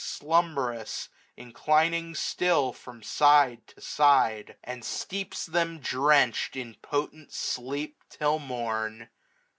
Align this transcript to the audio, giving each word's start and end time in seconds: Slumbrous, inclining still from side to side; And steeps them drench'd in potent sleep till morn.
Slumbrous, 0.03 1.09
inclining 1.37 2.15
still 2.15 2.73
from 2.73 3.03
side 3.03 3.67
to 3.67 3.81
side; 3.81 4.57
And 4.63 4.83
steeps 4.83 5.45
them 5.45 5.77
drench'd 5.77 6.57
in 6.57 6.73
potent 6.81 7.31
sleep 7.31 8.03
till 8.09 8.39
morn. 8.39 9.11